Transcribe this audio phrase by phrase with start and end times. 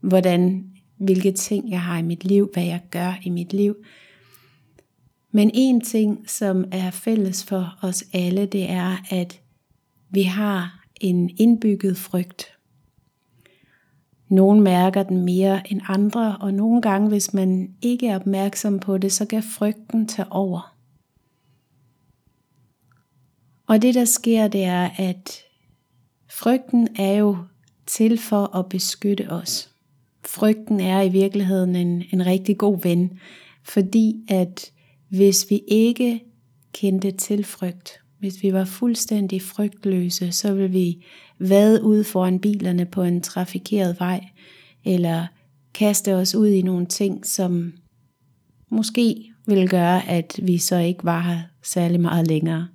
[0.00, 0.64] hvordan,
[0.96, 3.76] hvilke ting jeg har i mit liv, hvad jeg gør i mit liv.
[5.32, 9.40] Men en ting, som er fælles for os alle, det er, at
[10.10, 12.46] vi har en indbygget frygt.
[14.32, 18.98] Nogle mærker den mere end andre, og nogle gange, hvis man ikke er opmærksom på
[18.98, 20.76] det, så kan frygten tage over.
[23.66, 25.38] Og det der sker, det er, at
[26.30, 27.36] frygten er jo
[27.86, 29.70] til for at beskytte os.
[30.26, 33.18] Frygten er i virkeligheden en, en rigtig god ven,
[33.62, 34.72] fordi at
[35.08, 36.24] hvis vi ikke
[36.72, 41.04] kendte til frygt, hvis vi var fuldstændig frygtløse, så ville vi
[41.38, 44.24] vade ud foran bilerne på en trafikeret vej,
[44.84, 45.26] eller
[45.74, 47.72] kaste os ud i nogle ting, som
[48.68, 52.68] måske ville gøre, at vi så ikke var her særlig meget længere.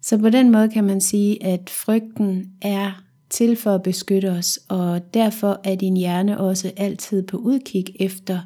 [0.00, 4.60] Så på den måde kan man sige, at frygten er til for at beskytte os,
[4.68, 8.40] og derfor er din hjerne også altid på udkig efter,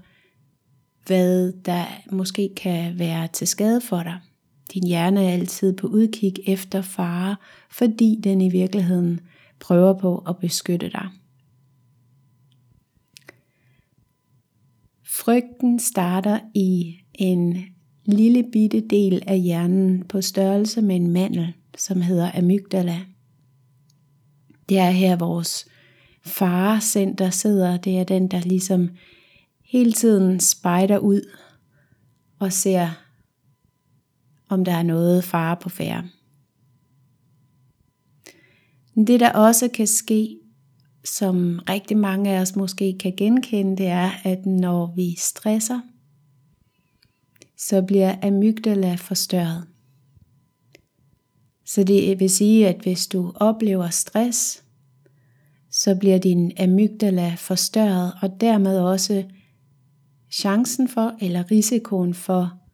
[1.07, 4.21] hvad der måske kan være til skade for dig.
[4.75, 7.37] Din hjerne er altid på udkig efter fare,
[7.71, 9.21] fordi den i virkeligheden
[9.61, 11.09] prøver på at beskytte dig.
[15.05, 17.65] Frygten starter i en
[18.05, 23.01] lille bitte del af hjernen på størrelse med en mandel, som hedder amygdala.
[24.69, 25.69] Det er her vores
[26.25, 27.77] farecenter sidder.
[27.77, 28.91] Det er den, der ligesom
[29.65, 31.21] hele tiden spejder ud
[32.39, 33.06] og ser
[34.49, 36.09] om der er noget fare på færre.
[38.97, 40.39] Det der også kan ske,
[41.05, 45.81] som rigtig mange af os måske kan genkende, det er, at når vi stresser,
[47.59, 49.67] så bliver amygdala forstørret.
[51.65, 54.65] Så det vil sige, at hvis du oplever stress,
[55.71, 59.25] så bliver din amygdala forstørret, og dermed også
[60.31, 62.66] chancen for eller risikoen for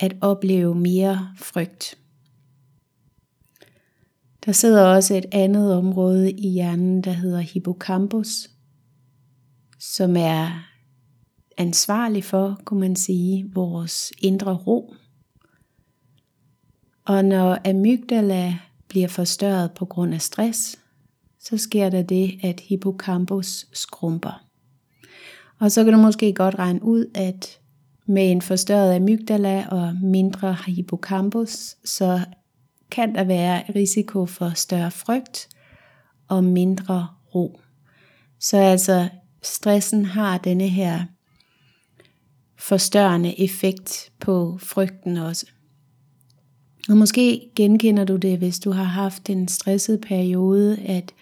[0.00, 1.98] at opleve mere frygt.
[4.44, 8.50] Der sidder også et andet område i hjernen, der hedder hippocampus,
[9.78, 10.68] som er
[11.56, 14.94] ansvarlig for, kunne man sige, vores indre ro.
[17.04, 18.58] Og når amygdala
[18.88, 20.78] bliver forstørret på grund af stress,
[21.40, 24.44] så sker der det, at hippocampus skrumper.
[25.58, 27.58] Og så kan du måske godt regne ud, at
[28.08, 32.20] med en forstørret amygdala og mindre hippocampus, så
[32.90, 35.48] kan der være risiko for større frygt
[36.28, 37.60] og mindre ro.
[38.40, 39.08] Så altså
[39.42, 41.04] stressen har denne her
[42.58, 45.46] forstørrende effekt på frygten også.
[46.88, 51.14] Og måske genkender du det, hvis du har haft en stresset periode, at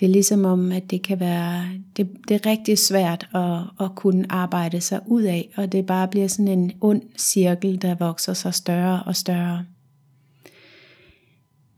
[0.00, 1.64] det er ligesom om, at det kan være,
[1.96, 6.08] det, det er rigtig svært at, at kunne arbejde sig ud af, og det bare
[6.08, 9.64] bliver sådan en ond cirkel, der vokser sig større og større.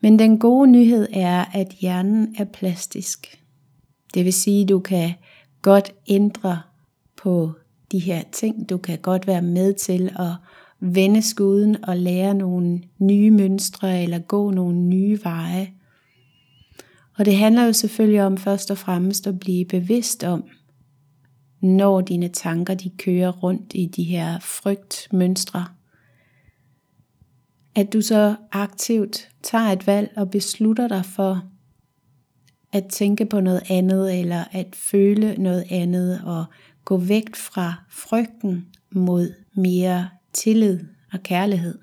[0.01, 3.39] Men den gode nyhed er, at hjernen er plastisk.
[4.15, 5.13] Det vil sige, at du kan
[5.63, 6.61] godt ændre
[7.17, 7.53] på
[7.93, 8.69] de her ting.
[8.69, 10.33] Du kan godt være med til at
[10.81, 15.71] vende skuden og lære nogle nye mønstre eller gå nogle nye veje.
[17.21, 20.45] Og det handler jo selvfølgelig om først og fremmest at blive bevidst om,
[21.63, 25.67] når dine tanker de kører rundt i de her frygtmønstre.
[27.75, 31.45] At du så aktivt tager et valg og beslutter dig for
[32.73, 36.45] at tænke på noget andet eller at føle noget andet og
[36.85, 40.81] gå væk fra frygten mod mere tillid
[41.13, 41.79] og kærlighed.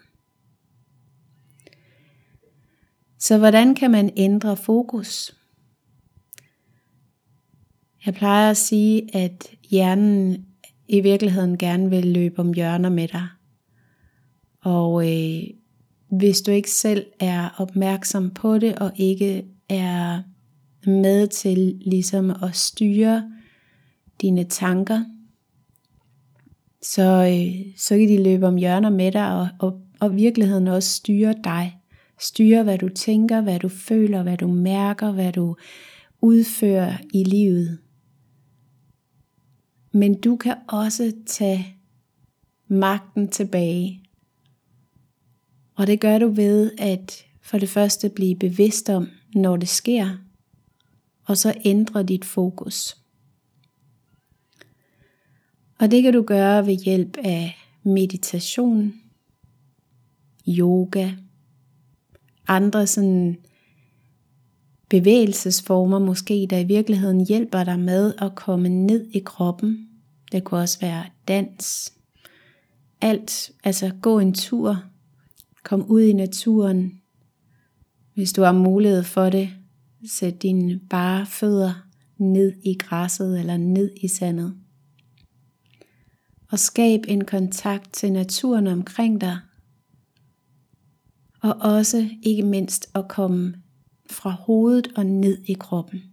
[3.20, 5.36] Så hvordan kan man ændre fokus?
[8.06, 10.46] Jeg plejer at sige, at hjernen
[10.88, 13.28] i virkeligheden gerne vil løbe om hjørner med dig.
[14.62, 15.44] Og øh,
[16.10, 20.22] hvis du ikke selv er opmærksom på det, og ikke er
[20.90, 23.32] med til ligesom at styre
[24.22, 25.04] dine tanker,
[26.82, 30.90] så, øh, så kan de løbe om hjørner med dig, og, og, og virkeligheden også
[30.90, 31.77] styre dig.
[32.20, 35.56] Styre, hvad du tænker, hvad du føler, hvad du mærker, hvad du
[36.22, 37.80] udfører i livet.
[39.92, 41.76] Men du kan også tage
[42.68, 44.04] magten tilbage.
[45.76, 50.18] Og det gør du ved at for det første blive bevidst om, når det sker,
[51.26, 52.98] og så ændre dit fokus.
[55.80, 58.94] Og det kan du gøre ved hjælp af meditation,
[60.48, 61.12] yoga,
[62.48, 63.38] andre sådan
[64.90, 69.90] bevægelsesformer måske, der i virkeligheden hjælper dig med at komme ned i kroppen.
[70.32, 71.94] Det kunne også være dans.
[73.02, 74.84] Alt, altså gå en tur,
[75.64, 77.02] kom ud i naturen.
[78.14, 79.50] Hvis du har mulighed for det,
[80.06, 81.74] sæt dine bare fødder
[82.18, 84.54] ned i græsset eller ned i sandet
[86.52, 89.38] og skab en kontakt til naturen omkring dig.
[91.48, 93.54] Og også ikke mindst at komme
[94.10, 96.04] fra hovedet og ned i kroppen.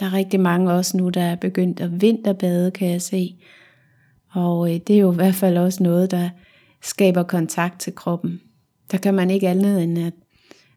[0.00, 3.36] Der er rigtig mange også nu, der er begyndt at vinterbade, kan jeg se.
[4.30, 6.30] Og øh, det er jo i hvert fald også noget, der
[6.82, 8.40] skaber kontakt til kroppen.
[8.90, 10.14] Der kan man ikke andet end at,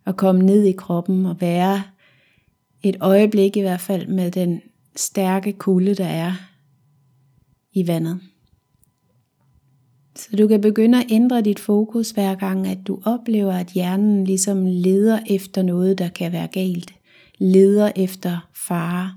[0.05, 1.83] at komme ned i kroppen og være
[2.83, 4.61] et øjeblik i hvert fald med den
[4.95, 6.33] stærke kulde, der er
[7.73, 8.19] i vandet.
[10.15, 14.23] Så du kan begynde at ændre dit fokus hver gang, at du oplever, at hjernen
[14.23, 16.93] ligesom leder efter noget, der kan være galt.
[17.37, 19.11] Leder efter fare.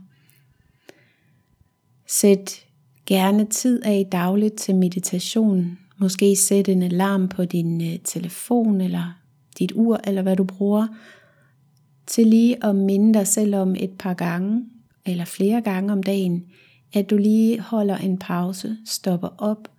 [2.06, 2.64] Sæt
[3.06, 5.78] gerne tid af dagligt til meditation.
[5.98, 9.18] Måske sæt en alarm på din øh, telefon eller
[9.58, 10.86] dit ur, eller hvad du bruger,
[12.06, 14.64] til lige at minde dig selv om et par gange,
[15.06, 16.44] eller flere gange om dagen,
[16.94, 19.73] at du lige holder en pause, stopper op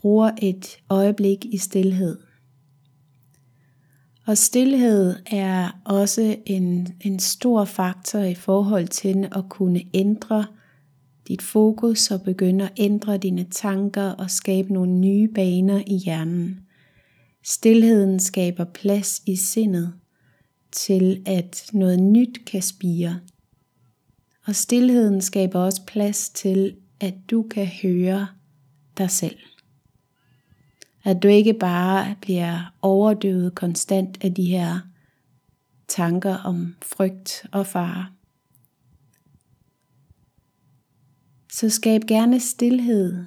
[0.00, 2.18] bruger et øjeblik i stillhed.
[4.26, 10.46] Og stillhed er også en, en stor faktor i forhold til at kunne ændre
[11.28, 16.60] dit fokus og begynde at ændre dine tanker og skabe nogle nye baner i hjernen.
[17.44, 19.92] Stilheden skaber plads i sindet
[20.72, 23.20] til at noget nyt kan spire.
[24.46, 28.26] Og stillheden skaber også plads til, at du kan høre
[28.98, 29.38] dig selv.
[31.04, 34.80] At du ikke bare bliver overdøvet konstant af de her
[35.88, 38.06] tanker om frygt og fare.
[41.52, 43.24] Så skab gerne stillhed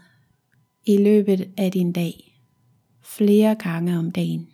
[0.86, 2.42] i løbet af din dag.
[3.02, 4.48] Flere gange om dagen.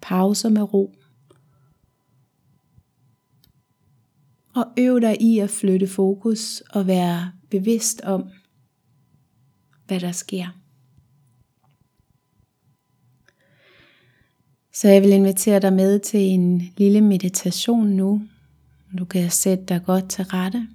[0.00, 0.94] Pauser med ro.
[4.54, 8.30] Og øv dig i at flytte fokus og være bevidst om,
[9.86, 10.61] hvad der sker.
[14.82, 18.22] Så jeg vil invitere dig med til en lille meditation nu.
[18.98, 20.66] Du kan sætte dig godt til rette.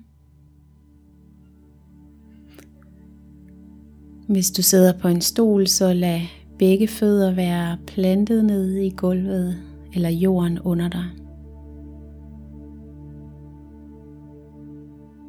[4.28, 6.22] Hvis du sidder på en stol, så lad
[6.60, 9.58] begge fødder være plantet ned i gulvet
[9.94, 11.06] eller jorden under dig.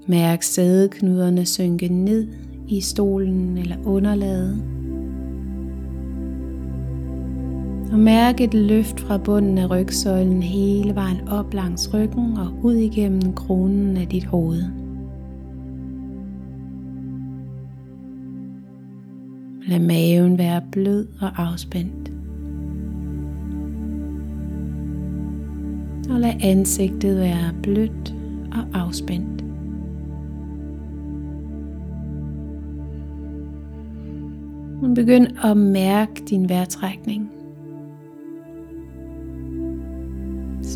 [0.07, 2.29] Mærk sædeknuderne synke ned
[2.69, 4.63] i stolen eller underlaget.
[7.93, 12.75] Og mærk et løft fra bunden af rygsøjlen hele vejen op langs ryggen og ud
[12.75, 14.63] igennem kronen af dit hoved.
[19.69, 22.13] Lad maven være blød og afspændt.
[26.11, 28.15] Og lad ansigtet være blødt
[28.53, 29.45] og afspændt.
[34.95, 37.31] Begynd at mærke din vejrtrækning.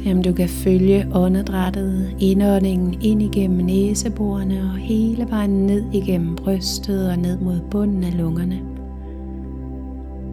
[0.05, 6.37] Se om du kan følge åndedrættet, indåndingen ind igennem næseborene og hele vejen ned igennem
[6.37, 8.61] brystet og ned mod bunden af lungerne.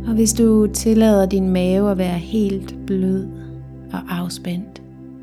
[0.07, 3.27] Og hvis du tillader din mave at være helt blød
[3.93, 4.81] og afspændt,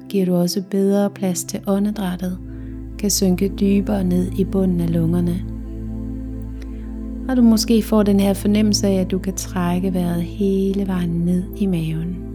[0.08, 2.38] giver du også bedre plads til åndedrættet,
[2.98, 5.42] kan synke dybere ned i bunden af lungerne.
[7.28, 11.10] Og du måske får den her fornemmelse af, at du kan trække vejret hele vejen
[11.10, 12.25] ned i maven.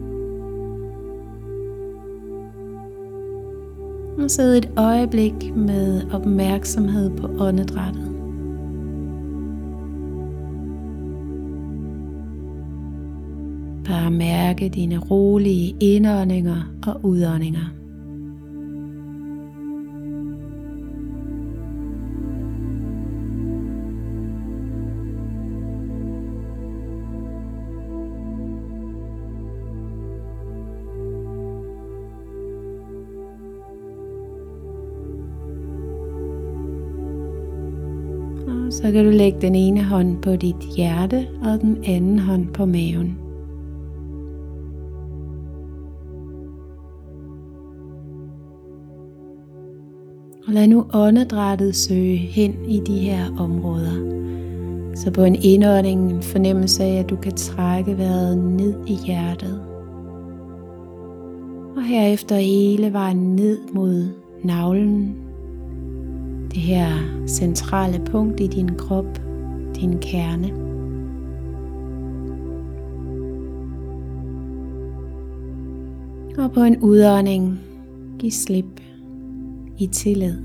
[4.17, 8.07] Og sidde et øjeblik med opmærksomhed på åndedrættet.
[13.85, 17.80] Bare mærke dine rolige indåndinger og udåndinger.
[38.71, 42.65] Så kan du lægge den ene hånd på dit hjerte og den anden hånd på
[42.65, 43.17] maven.
[50.47, 54.11] Og lad nu åndedrættet søge hen i de her områder.
[54.95, 59.61] Så på en indånding en fornemmelse af, at du kan trække vejret ned i hjertet.
[61.75, 64.07] Og herefter hele vejen ned mod
[64.43, 65.30] navlen.
[66.53, 66.87] Det her
[67.27, 69.21] centrale punkt i din krop,
[69.75, 70.51] din kerne.
[76.43, 77.59] Og på en udånding,
[78.19, 78.81] giv slip
[79.77, 80.37] i tillid.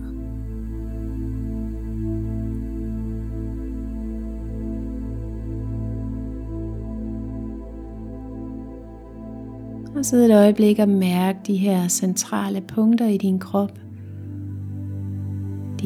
[9.96, 13.85] Og sidde et øjeblik og mærke de her centrale punkter i din krop.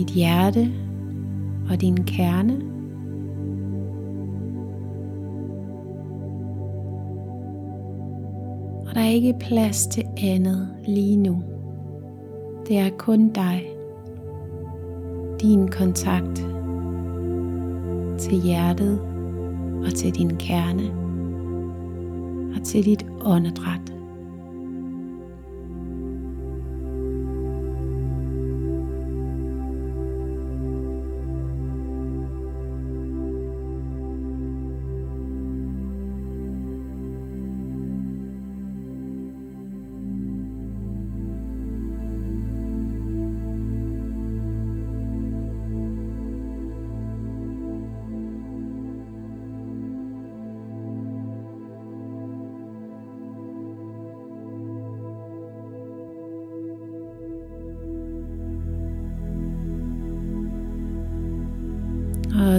[0.01, 0.73] Dit hjerte
[1.71, 2.55] og din kerne.
[8.89, 11.43] Og der er ikke plads til andet lige nu.
[12.69, 13.67] Det er kun dig,
[15.41, 16.47] din kontakt
[18.19, 19.01] til hjertet
[19.85, 20.91] og til din kerne
[22.57, 24.00] og til dit åndedræt.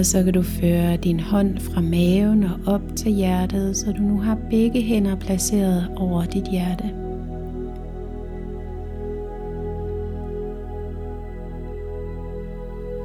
[0.02, 4.02] Og så kan du føre din hånd fra maven og op til hjertet, så du
[4.02, 6.84] nu har begge hænder placeret over dit hjerte.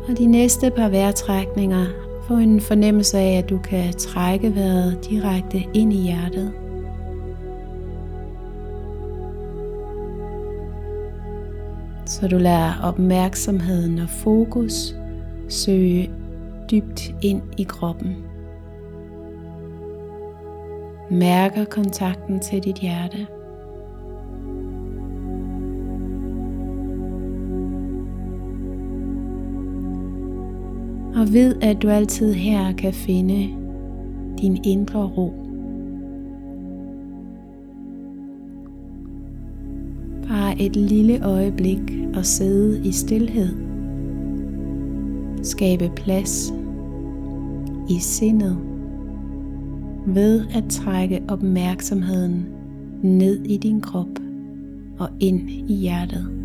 [0.10, 1.86] Og de næste par vejrtrækninger
[2.28, 6.52] få en fornemmelse af, at du kan trække vejret direkte ind i hjertet.
[12.06, 14.96] Så du lader opmærksomheden og fokus
[15.50, 16.10] søge
[16.72, 18.16] dybt ind i kroppen.
[21.12, 23.28] Mærker kontakten til dit hjerte.
[31.16, 33.50] Og ved, at du altid her kan finde
[34.42, 35.34] din indre ro.
[40.28, 41.80] Bare et lille øjeblik
[42.16, 43.67] og sidde i stillhed
[45.44, 46.54] skabe plads
[47.90, 48.58] i sindet
[50.06, 52.46] ved at trække opmærksomheden
[53.02, 54.20] ned i din krop
[55.00, 56.38] og ind i hjertet.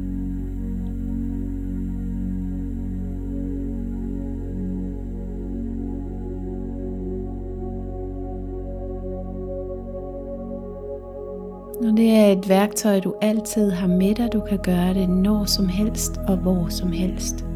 [11.85, 14.33] Og det er et værktøj, du altid har med dig.
[14.33, 17.52] Du kan gøre det når som helst og hvor som helst.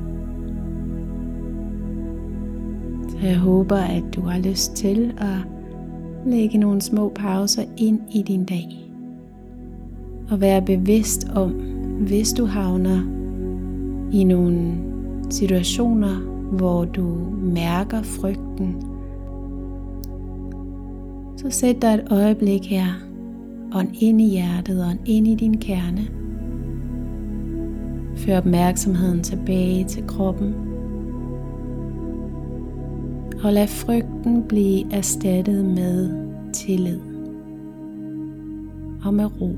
[3.26, 5.38] Jeg håber, at du har lyst til at
[6.26, 8.92] lægge nogle små pauser ind i din dag.
[10.30, 11.50] Og være bevidst om,
[12.00, 13.00] hvis du havner
[14.12, 14.73] i nogle
[15.30, 16.16] situationer,
[16.52, 18.76] hvor du mærker frygten,
[21.37, 23.06] så sæt dig et øjeblik her,
[23.75, 26.09] Ånd ind i hjertet og ind i din kerne.
[28.16, 30.65] Før opmærksomheden tilbage til kroppen.
[33.47, 36.11] Og lad frygten blive erstattet med
[36.53, 37.00] tillid
[39.05, 39.57] og med ro.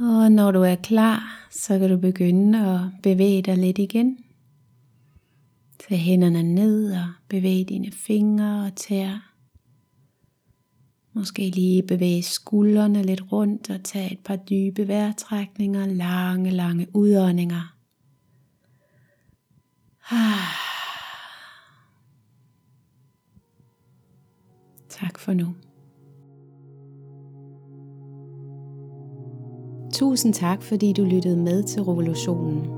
[0.00, 4.18] Og når du er klar, så kan du begynde at bevæge dig lidt igen.
[5.78, 9.18] Tag hænderne ned og bevæg dine fingre og tæer.
[11.12, 17.74] Måske lige bevæge skuldrene lidt rundt og tage et par dybe vejrtrækninger, lange, lange udåndinger.
[24.88, 25.54] Tak for nu.
[29.92, 32.77] Tusind tak, fordi du lyttede med til Revolutionen.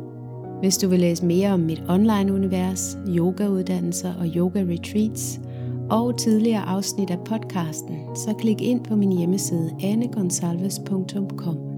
[0.61, 5.41] Hvis du vil læse mere om mit online-univers, yogauddannelser og yoga-retreats
[5.91, 11.70] og tidligere afsnit af podcasten, så klik ind på min hjemmeside anegonsalves.com.